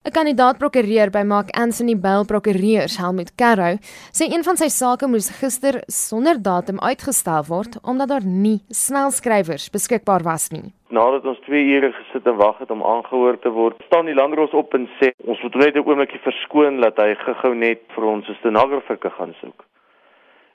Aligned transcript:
'n 0.00 0.14
Kandidaat-prokureur 0.16 1.10
by 1.12 1.20
Mark 1.28 1.50
Anthony 1.52 1.94
Bell 1.94 2.24
Prokureurs, 2.24 2.94
Helmut 2.96 3.34
Karro, 3.36 3.76
sê 4.16 4.24
een 4.32 4.44
van 4.46 4.56
sy 4.56 4.68
sake 4.72 5.04
moes 5.12 5.26
gister 5.40 5.76
sonder 5.92 6.38
datum 6.40 6.78
uitgestel 6.80 7.44
word 7.48 7.76
omdat 7.84 8.08
daar 8.08 8.24
nie 8.24 8.62
snelskrywers 8.72 9.66
beskikbaar 9.74 10.24
was 10.24 10.48
nie. 10.54 10.72
Nadat 10.88 11.28
ons 11.28 11.42
2 11.44 11.60
ure 11.74 11.90
gesit 11.98 12.30
en 12.32 12.40
wag 12.40 12.62
het 12.64 12.72
om 12.72 12.80
aangehoor 12.92 13.36
te 13.44 13.52
word, 13.52 13.76
staan 13.90 14.08
die 14.08 14.16
landros 14.16 14.56
op 14.62 14.72
en 14.78 14.88
sê 15.02 15.12
ons 15.28 15.44
moet 15.44 15.60
net 15.66 15.76
'n 15.76 15.84
oombliekie 15.84 16.22
verskoon 16.24 16.80
dat 16.80 16.96
hy 16.96 17.12
gou-gou 17.26 17.54
net 17.54 17.84
vir 17.94 18.04
ons 18.14 18.24
'n 18.24 18.40
stenografer 18.40 18.96
kan 18.96 19.36
soek. 19.42 19.66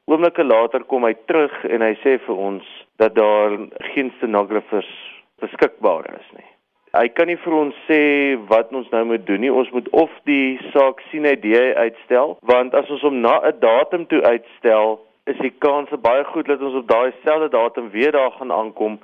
Oomblikke 0.07 0.43
later 0.43 0.82
kom 0.89 1.05
hy 1.05 1.14
terug 1.27 1.54
en 1.70 1.82
hy 1.82 1.93
sê 2.02 2.18
vir 2.18 2.36
ons 2.36 2.66
dat 2.98 3.14
daar 3.14 3.52
geen 3.93 4.12
stenografers 4.18 4.91
beskikbaar 5.38 6.09
is 6.18 6.30
nie 6.34 6.54
hy 6.96 7.09
kan 7.16 7.27
nie 7.27 7.38
vir 7.43 7.54
ons 7.54 7.75
sê 7.89 8.02
wat 8.50 8.71
ons 8.73 8.88
nou 8.91 9.04
moet 9.12 9.25
doen 9.27 9.41
nie. 9.44 9.52
Ons 9.52 9.71
moet 9.75 9.88
of 9.91 10.12
die 10.30 10.57
saak 10.73 11.02
sien 11.12 11.25
hy 11.27 11.36
die 11.36 11.55
uitstel, 11.55 12.38
want 12.48 12.76
as 12.77 12.90
ons 12.90 13.02
hom 13.02 13.22
na 13.22 13.40
'n 13.44 13.59
datum 13.59 14.05
toe 14.08 14.22
uitstel, 14.23 15.00
is 15.26 15.38
die 15.41 15.53
kans 15.59 15.89
baie 16.02 16.23
goed 16.23 16.48
dat 16.48 16.62
ons 16.62 16.76
op 16.76 16.88
daai 16.88 17.12
selfde 17.23 17.50
datum 17.50 17.89
weer 17.89 18.12
daar 18.12 18.31
gaan 18.31 18.52
aankom 18.52 19.00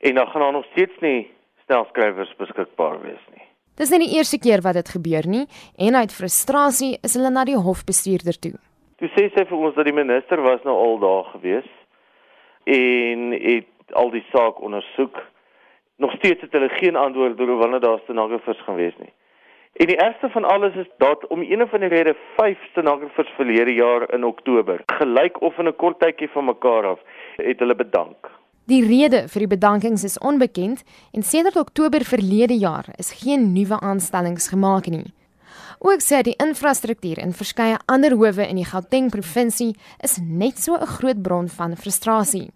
en 0.00 0.14
dan 0.14 0.26
gaan 0.26 0.40
daar 0.40 0.52
nog 0.52 0.66
steeds 0.72 1.00
nie 1.00 1.30
snelskrywers 1.64 2.34
beskikbaar 2.36 3.00
wees 3.02 3.24
nie. 3.32 3.44
Dis 3.76 3.90
nie 3.90 4.04
die 4.04 4.16
eerste 4.18 4.38
keer 4.38 4.60
wat 4.62 4.76
dit 4.78 4.88
gebeur 4.88 5.26
nie 5.26 5.46
en 5.78 5.96
uit 5.96 6.12
frustrasie 6.12 6.98
is 7.02 7.16
hulle 7.16 7.30
na 7.32 7.44
die 7.48 7.56
hofbestuurder 7.56 8.36
toe. 8.38 8.54
Toe 9.00 9.08
sê 9.16 9.30
sy 9.32 9.46
vir 9.48 9.56
ons 9.58 9.74
dat 9.74 9.88
die 9.88 9.96
minister 9.96 10.42
was 10.44 10.60
nou 10.68 10.76
al 10.76 11.00
daar 11.02 11.30
gewees 11.32 11.70
en 12.64 13.32
het 13.32 13.96
al 13.96 14.12
die 14.12 14.24
saak 14.32 14.60
ondersoek 14.60 15.18
nog 15.96 16.12
steeds 16.12 16.40
het 16.40 16.52
hulle 16.52 16.68
geen 16.68 16.96
antwoord 16.96 17.40
oor 17.40 17.56
wanneer 17.56 17.80
daar 17.80 17.98
stenographers 17.98 18.62
gaan 18.62 18.74
wees 18.74 18.96
nie. 18.98 19.12
En 19.74 19.86
die 19.86 19.96
ergste 19.96 20.28
van 20.28 20.44
alles 20.44 20.74
is 20.74 20.86
dat 20.98 21.26
om 21.26 21.40
een 21.40 21.62
of 21.62 21.72
ander 21.72 21.88
rede 21.88 22.16
5 22.36 22.58
stenographers 22.70 23.28
verlede 23.36 23.74
jaar 23.74 24.12
in 24.12 24.24
Oktober 24.24 24.82
gelyk 24.86 25.40
of 25.40 25.58
in 25.58 25.68
'n 25.68 25.76
kort 25.76 25.98
tydjie 25.98 26.28
van 26.28 26.44
mekaar 26.44 26.84
af 26.86 27.00
het 27.36 27.58
hulle 27.58 27.74
bedank. 27.74 28.30
Die 28.66 28.86
rede 28.86 29.28
vir 29.28 29.38
die 29.38 29.56
bedankings 29.56 30.04
is 30.04 30.18
onbekend 30.18 30.84
en 31.12 31.22
sedert 31.22 31.56
Oktober 31.56 32.00
verlede 32.04 32.56
jaar 32.58 32.84
is 32.96 33.12
geen 33.22 33.52
nuwe 33.52 33.80
aanstellings 33.80 34.48
gemaak 34.48 34.86
nie. 34.86 35.12
Ook 35.78 36.00
sê 36.00 36.22
die 36.22 36.36
infrastruktuur 36.36 37.18
in 37.18 37.32
verskeie 37.32 37.76
ander 37.84 38.10
howe 38.10 38.48
in 38.48 38.56
die 38.56 38.70
Gauteng 38.72 39.10
provinsie 39.10 39.76
is 40.00 40.18
net 40.22 40.58
so 40.58 40.74
'n 40.74 40.86
groot 40.86 41.22
bron 41.22 41.48
van 41.48 41.76
frustrasie 41.76 42.50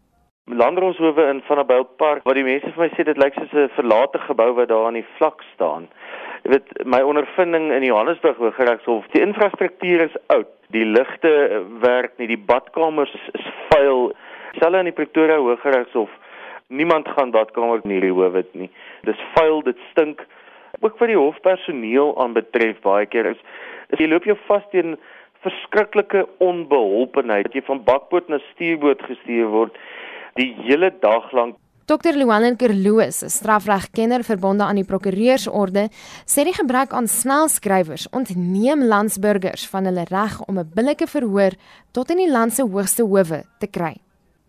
landroshowe 0.48 1.28
in 1.28 1.42
Vanderbijl 1.46 1.84
Park 1.96 2.22
waar 2.24 2.34
die 2.34 2.44
mense 2.44 2.70
vir 2.72 2.84
my 2.84 2.88
sê 2.94 3.04
dit 3.04 3.18
lyk 3.20 3.34
soos 3.36 3.52
'n 3.52 3.68
verlate 3.77 4.18
gebou 4.18 4.52
wat 4.55 4.68
daar 4.68 4.86
aan 4.86 5.00
die 5.00 5.10
vlak 5.16 5.42
staan. 5.55 5.88
Jy 6.44 6.50
weet 6.50 6.84
my 6.84 7.00
ondervinding 7.00 7.72
in 7.72 7.84
Johannesburg 7.84 8.36
Hooggeregshof, 8.36 9.06
die 9.12 9.20
infrastruktuur 9.20 10.00
is 10.00 10.16
oud. 10.27 10.48
Die 10.70 10.84
ligte 10.84 11.64
werk 11.80 12.18
nie, 12.18 12.27
die 12.27 12.38
badkamers 12.38 13.14
is, 13.34 13.46
vuil. 13.68 14.12
Selfs 14.60 14.78
in 14.78 14.84
die 14.84 14.92
Pretoria 14.92 15.36
Hooggeregshof, 15.36 16.10
niemand 16.68 17.08
gaan 17.08 17.30
badkamer 17.30 17.80
in 17.84 17.90
hierdie 17.90 18.12
howe 18.12 18.44
nie. 18.52 18.70
Dis 19.02 19.20
vuil, 19.34 19.62
dit 19.62 19.77
stink. 19.90 20.27
Ook 20.80 20.98
wat 20.98 21.08
die 21.08 21.16
hofpersoneel 21.16 22.14
aanbetref 22.20 22.80
baie 22.80 23.06
keer 23.06 23.27
is, 23.27 23.40
is 23.90 23.98
jy 23.98 24.08
loop 24.08 24.24
jou 24.24 24.36
vas 24.46 24.64
teen 24.70 24.96
verskriklike 25.44 26.27
onbeholpenheid 26.38 27.55
jy 27.55 27.62
van 27.62 27.84
bakboot 27.84 28.28
na 28.28 28.38
stuurboot 28.50 29.02
gestuur 29.02 29.46
word 29.46 29.77
die 30.39 30.55
hele 30.62 30.92
dag 31.03 31.33
lank. 31.33 31.56
Dr. 31.89 32.12
Luan 32.20 32.56
Kerloos, 32.56 33.22
'n 33.22 33.33
strafregkenner 33.33 34.22
verbonde 34.22 34.64
aan 34.64 34.77
die 34.77 34.84
prokureursorde, 34.84 35.89
sê 36.27 36.45
die 36.45 36.53
gebrek 36.53 36.92
aan 36.92 37.08
snelskrywers 37.08 38.08
ontneem 38.11 38.84
landsburgers 38.84 39.67
van 39.72 39.84
hulle 39.84 40.05
reg 40.05 40.34
om 40.48 40.58
'n 40.58 40.70
billike 40.75 41.06
verhoor 41.06 41.53
tot 41.92 42.11
in 42.11 42.17
die 42.17 42.30
land 42.30 42.53
se 42.53 42.62
hoogste 42.62 43.03
howe 43.03 43.45
te 43.58 43.67
kry. 43.67 43.97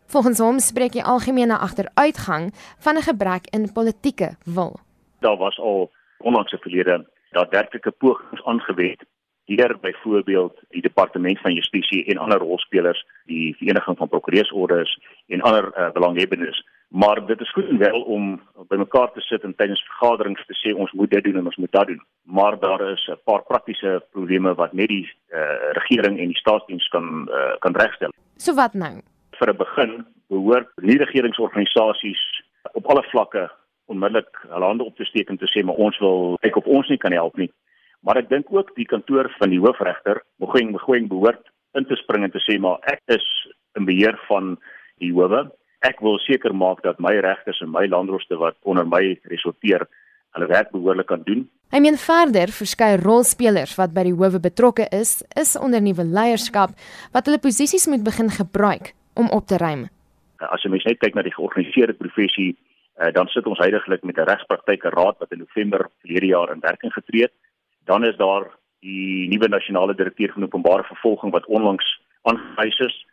Volgens 0.08 0.40
hom 0.40 0.59
spreek 0.59 0.91
die 0.91 1.03
algemene 1.03 1.58
agteruitgang 1.58 2.52
van 2.80 2.96
'n 2.97 3.08
gebrek 3.09 3.47
in 3.52 3.74
politieke 3.74 4.36
wil. 4.46 4.80
Daar 5.19 5.38
was 5.38 5.59
al 5.59 5.92
onlangs 6.18 6.52
'n 6.52 6.58
verlede 6.58 7.06
daadwerklike 7.31 7.92
pogings 7.92 8.44
aangewend 8.46 9.03
deur 9.56 9.80
byvoorbeeld 9.82 10.60
die 10.70 10.82
departement 10.82 11.40
van 11.40 11.54
justisie 11.54 12.06
en 12.06 12.18
ander 12.18 12.38
rolspelers, 12.38 13.06
die 13.26 13.56
vereniging 13.58 13.98
van 13.98 14.08
prokureursorders 14.08 15.00
en 15.28 15.42
ander 15.42 15.72
uh, 15.78 15.92
belanghebbendes. 15.92 16.66
Maar 16.88 17.26
dit 17.26 17.42
is 17.42 17.52
goed 17.52 17.68
en 17.70 17.78
wel 17.78 18.02
om 18.02 18.42
bymekaar 18.68 19.12
te 19.12 19.22
sit 19.22 19.44
en 19.44 19.56
tydens 19.56 19.82
vergaderings 19.82 20.46
te 20.46 20.58
sê 20.58 20.74
ons 20.74 20.92
moet 20.92 21.10
dit 21.10 21.24
doen 21.24 21.36
en 21.36 21.46
ons 21.46 21.56
moet 21.56 21.72
dat 21.72 21.88
doen. 21.88 22.02
Maar 22.24 22.60
daar 22.60 22.82
is 22.92 23.10
'n 23.12 23.20
paar 23.24 23.44
praktiese 23.44 24.04
probleme 24.12 24.54
wat 24.54 24.74
net 24.74 24.88
die 24.88 25.06
uh, 25.06 25.40
regering 25.72 26.20
en 26.20 26.28
die 26.28 26.38
staatsdiens 26.44 26.88
kan 26.88 27.30
uh, 27.30 27.54
kan 27.60 27.76
regstel. 27.76 28.10
So 28.38 28.54
wat 28.54 28.74
nou? 28.74 29.02
Vir 29.31 29.50
'n 29.50 29.58
begin 29.58 30.06
behoort 30.28 30.70
nie 30.76 30.98
regeringsorganisasies 30.98 32.44
op 32.72 32.86
alle 32.86 33.04
vlakke 33.04 33.52
onmiddellik 33.86 34.46
hulle 34.48 34.66
hande 34.66 34.84
op 34.84 34.96
te 34.96 35.06
steek 35.06 35.30
en 35.30 35.38
te 35.38 35.50
sê 35.50 35.64
maar 35.66 35.76
ons 35.76 35.98
wil 36.00 36.38
kyk 36.42 36.56
of 36.56 36.66
ons 36.66 36.88
nie 36.88 36.98
kan 36.98 37.12
help 37.12 37.38
nie. 37.38 37.52
Maar 38.06 38.22
ek 38.22 38.30
dink 38.30 38.52
ook 38.54 38.72
die 38.76 38.88
kantoor 38.88 39.28
van 39.38 39.52
die 39.52 39.60
hoofregter, 39.60 40.22
Mogoeng 40.40 40.72
Mogoeng 40.72 41.10
behoort 41.12 41.44
in 41.78 41.86
te 41.86 41.98
spring 42.00 42.24
en 42.26 42.32
te 42.32 42.42
sê 42.44 42.58
maar 42.62 42.80
ek 42.90 43.02
is 43.16 43.26
in 43.78 43.86
beheer 43.86 44.18
van 44.28 44.56
die 45.04 45.12
howe. 45.14 45.48
Ek 45.86 46.02
wil 46.04 46.18
seker 46.24 46.56
maak 46.56 46.82
dat 46.84 47.00
my 47.00 47.14
regters 47.24 47.62
en 47.64 47.72
my 47.72 47.86
landroste 47.88 48.40
wat 48.40 48.58
onder 48.68 48.88
my 48.88 49.04
resorteer, 49.32 49.86
hulle 50.36 50.50
werk 50.50 50.72
behoorlik 50.72 51.08
kan 51.10 51.24
doen. 51.26 51.46
Hy 51.74 51.80
meen 51.84 52.00
verder 52.02 52.52
verskeie 52.54 52.98
rolspelers 53.02 53.76
wat 53.78 53.94
by 53.94 54.08
die 54.08 54.16
howe 54.16 54.42
betrokke 54.42 54.88
is, 54.96 55.20
is 55.38 55.56
onder 55.60 55.81
nuwe 55.81 56.06
leierskap 56.06 56.74
wat 57.14 57.30
hulle 57.30 57.42
posisies 57.42 57.88
moet 57.92 58.04
begin 58.06 58.31
gebruik 58.34 58.94
om 59.20 59.30
op 59.36 59.46
te 59.50 59.60
ruim. 59.62 59.88
As 60.40 60.64
jy 60.64 60.72
mens 60.72 60.88
net 60.88 61.02
kyk 61.02 61.18
na 61.18 61.26
die 61.26 61.36
georganiseerde 61.36 61.98
professie, 62.00 62.56
eh, 62.98 63.12
dan 63.14 63.28
sit 63.28 63.46
ons 63.46 63.60
heidaglik 63.60 64.04
met 64.04 64.18
'n 64.18 64.30
regspraktyke 64.30 64.90
raad 64.90 65.20
wat 65.20 65.31
in 65.31 65.44
November 65.46 65.90
verlede 66.02 66.31
jaar 66.34 66.52
in 66.54 66.64
werking 66.64 66.94
getree 66.94 67.28
het. 67.28 67.34
Dan 67.89 68.05
is 68.05 68.17
daar 68.17 68.45
die 68.85 69.27
nuwe 69.27 69.47
nasionale 69.47 69.95
direkteur 69.95 70.31
van 70.33 70.44
openbare 70.44 70.83
vervolging 70.83 71.31
wat 71.33 71.45
onlangs 71.45 71.88
aangewys 72.22 72.79
is. 72.79 73.05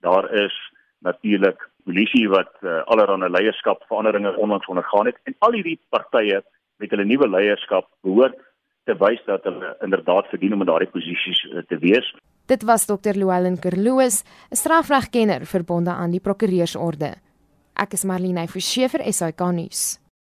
Daar 0.00 0.26
is 0.34 0.56
natuurlik 0.98 1.68
polisie 1.84 2.28
wat 2.28 2.50
uh, 2.60 2.82
allerlei 2.90 3.30
leierskapveranderinge 3.30 4.36
onlangs 4.36 4.66
ondergaan 4.66 5.06
het 5.06 5.20
en 5.24 5.36
al 5.38 5.52
hierdie 5.52 5.78
partye 5.88 6.42
met 6.82 6.90
hulle 6.90 7.04
nuwe 7.04 7.28
leierskap 7.28 7.88
behoort 8.02 8.36
te 8.84 8.96
wys 9.00 9.22
dat 9.26 9.44
hulle 9.48 9.76
inderdaad 9.86 10.28
verdien 10.32 10.52
om 10.56 10.64
in 10.64 10.72
daardie 10.72 10.90
posisies 10.90 11.44
uh, 11.44 11.62
te 11.68 11.78
wees. 11.78 12.10
Dit 12.50 12.64
was 12.68 12.86
Dr. 12.86 13.14
Louwelen 13.16 13.60
Kerloos, 13.60 14.24
'n 14.50 14.56
strafregkenner 14.56 15.46
verbonde 15.46 15.90
aan 15.90 16.10
die 16.10 16.20
Prokureursorde. 16.20 17.14
Ek 17.74 17.92
is 17.92 18.04
Marlene 18.04 18.48
Forsiefer, 18.48 19.00
SAK 19.12 19.40
nuus. 19.52 20.03